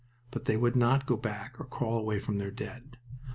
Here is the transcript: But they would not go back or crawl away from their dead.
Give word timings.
But 0.31 0.45
they 0.45 0.57
would 0.57 0.75
not 0.75 1.05
go 1.05 1.15
back 1.15 1.59
or 1.61 1.63
crawl 1.63 1.99
away 1.99 2.17
from 2.17 2.39
their 2.39 2.49
dead. 2.49 2.97